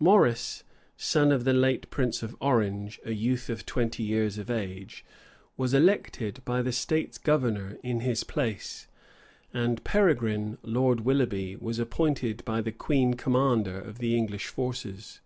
Maurice 0.00 0.64
son 0.96 1.30
of 1.30 1.44
the 1.44 1.52
late 1.52 1.88
prince 1.90 2.20
of 2.20 2.34
Orange, 2.40 2.98
a 3.04 3.12
youth 3.12 3.48
of 3.48 3.64
twenty 3.64 4.02
years 4.02 4.36
of 4.36 4.50
age, 4.50 5.04
was 5.56 5.72
elected 5.74 6.42
by 6.44 6.60
the 6.60 6.72
states 6.72 7.18
governor 7.18 7.78
in 7.84 8.00
his 8.00 8.24
place; 8.24 8.88
and 9.54 9.84
Peregrine 9.84 10.58
Lord 10.64 11.02
Willoughby 11.02 11.54
was 11.54 11.78
appointed 11.78 12.44
by 12.44 12.60
the 12.62 12.72
queen 12.72 13.14
commander 13.14 13.78
of 13.80 13.98
the 13.98 14.16
English 14.16 14.48
forces. 14.48 15.20